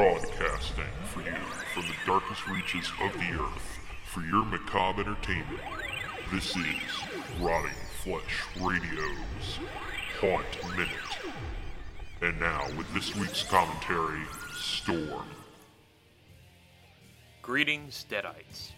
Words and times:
for 0.00 1.20
you 1.20 1.36
from 1.74 1.82
the 1.82 1.94
darkest 2.06 2.46
reaches 2.48 2.90
of 3.02 3.12
the 3.12 3.38
earth 3.38 3.80
for 4.04 4.22
your 4.22 4.46
macabre 4.46 5.02
entertainment. 5.02 5.60
This 6.32 6.56
is 6.56 6.64
Rotting 7.38 7.70
Flesh 8.02 8.44
Radio's 8.58 9.58
Haunt 10.18 10.76
Minute. 10.76 10.88
And 12.22 12.40
now, 12.40 12.66
with 12.78 12.92
this 12.94 13.14
week's 13.14 13.42
commentary, 13.42 14.22
Storm. 14.54 15.26
Greetings, 17.42 18.06
Deadites. 18.10 18.70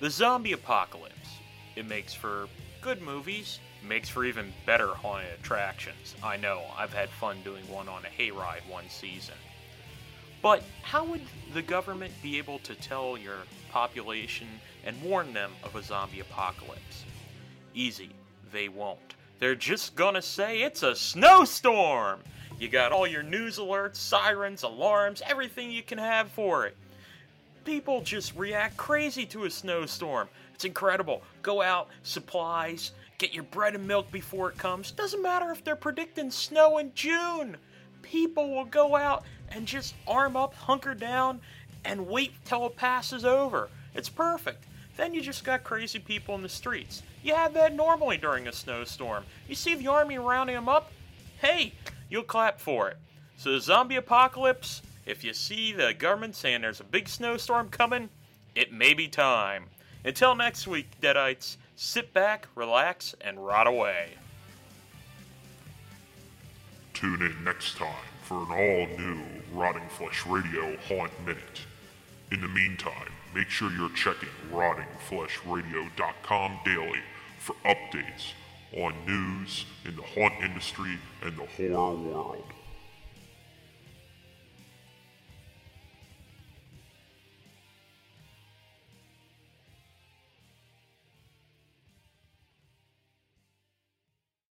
The 0.00 0.08
zombie 0.08 0.52
apocalypse. 0.52 1.28
It 1.76 1.86
makes 1.86 2.14
for 2.14 2.46
good 2.80 3.02
movies, 3.02 3.60
makes 3.86 4.08
for 4.08 4.24
even 4.24 4.54
better 4.64 4.88
haunted 4.88 5.28
attractions. 5.38 6.14
I 6.22 6.38
know, 6.38 6.62
I've 6.74 6.94
had 6.94 7.10
fun 7.10 7.36
doing 7.44 7.68
one 7.68 7.88
on 7.88 8.02
a 8.06 8.22
hayride 8.22 8.66
one 8.66 8.88
season. 8.88 9.34
But 10.42 10.62
how 10.82 11.04
would 11.04 11.22
the 11.52 11.62
government 11.62 12.12
be 12.22 12.38
able 12.38 12.58
to 12.60 12.74
tell 12.74 13.18
your 13.18 13.38
population 13.70 14.46
and 14.84 15.00
warn 15.02 15.32
them 15.32 15.52
of 15.64 15.74
a 15.76 15.82
zombie 15.82 16.20
apocalypse? 16.20 17.04
Easy, 17.74 18.10
they 18.52 18.68
won't. 18.68 19.14
They're 19.38 19.54
just 19.54 19.94
gonna 19.94 20.22
say 20.22 20.62
it's 20.62 20.82
a 20.82 20.94
snowstorm! 20.94 22.20
You 22.58 22.68
got 22.68 22.90
all 22.90 23.06
your 23.06 23.22
news 23.22 23.58
alerts, 23.58 23.96
sirens, 23.96 24.64
alarms, 24.64 25.22
everything 25.24 25.70
you 25.70 25.82
can 25.82 25.98
have 25.98 26.28
for 26.28 26.66
it. 26.66 26.76
People 27.64 28.00
just 28.00 28.34
react 28.34 28.76
crazy 28.76 29.26
to 29.26 29.44
a 29.44 29.50
snowstorm. 29.50 30.28
It's 30.54 30.64
incredible. 30.64 31.22
Go 31.42 31.62
out, 31.62 31.88
supplies, 32.02 32.92
get 33.18 33.32
your 33.32 33.44
bread 33.44 33.74
and 33.76 33.86
milk 33.86 34.10
before 34.10 34.50
it 34.50 34.58
comes. 34.58 34.90
Doesn't 34.90 35.22
matter 35.22 35.52
if 35.52 35.62
they're 35.62 35.76
predicting 35.76 36.32
snow 36.32 36.78
in 36.78 36.92
June. 36.94 37.56
People 38.02 38.50
will 38.54 38.64
go 38.64 38.96
out 38.96 39.24
and 39.52 39.66
just 39.66 39.94
arm 40.06 40.36
up, 40.36 40.54
hunker 40.54 40.94
down, 40.94 41.40
and 41.84 42.06
wait 42.06 42.32
till 42.44 42.66
it 42.66 42.76
passes 42.76 43.24
over. 43.24 43.68
It's 43.94 44.08
perfect. 44.08 44.64
Then 44.96 45.14
you 45.14 45.20
just 45.20 45.44
got 45.44 45.64
crazy 45.64 45.98
people 45.98 46.34
in 46.34 46.42
the 46.42 46.48
streets. 46.48 47.02
You 47.22 47.34
have 47.34 47.54
that 47.54 47.74
normally 47.74 48.16
during 48.16 48.48
a 48.48 48.52
snowstorm. 48.52 49.24
You 49.48 49.54
see 49.54 49.74
the 49.74 49.86
army 49.86 50.18
rounding 50.18 50.56
them 50.56 50.68
up, 50.68 50.90
hey, 51.40 51.72
you'll 52.08 52.24
clap 52.24 52.60
for 52.60 52.88
it. 52.88 52.96
So 53.36 53.52
the 53.52 53.60
zombie 53.60 53.96
apocalypse, 53.96 54.82
if 55.06 55.22
you 55.22 55.32
see 55.32 55.72
the 55.72 55.94
government 55.94 56.34
saying 56.34 56.62
there's 56.62 56.80
a 56.80 56.84
big 56.84 57.08
snowstorm 57.08 57.68
coming, 57.68 58.08
it 58.54 58.72
may 58.72 58.92
be 58.94 59.08
time. 59.08 59.66
Until 60.04 60.34
next 60.34 60.66
week, 60.66 61.00
Deadites, 61.00 61.56
sit 61.76 62.12
back, 62.12 62.48
relax, 62.54 63.14
and 63.20 63.44
rot 63.44 63.66
away. 63.66 64.10
Tune 66.94 67.22
in 67.22 67.44
next 67.44 67.76
time 67.76 68.17
for 68.28 68.42
an 68.42 68.50
all 68.50 68.86
new 68.98 69.22
Rotting 69.54 69.88
Flesh 69.88 70.26
Radio 70.26 70.76
Haunt 70.86 71.10
Minute. 71.24 71.62
In 72.30 72.42
the 72.42 72.48
meantime, 72.48 73.08
make 73.34 73.48
sure 73.48 73.72
you're 73.72 73.88
checking 73.94 74.28
rottingfleshradio.com 74.52 76.58
daily 76.62 77.00
for 77.38 77.56
updates 77.64 78.34
on 78.76 78.92
news 79.06 79.64
in 79.86 79.96
the 79.96 80.02
haunt 80.02 80.34
industry 80.44 80.98
and 81.22 81.38
the 81.38 81.46
horror 81.46 81.94
world. 81.94 82.44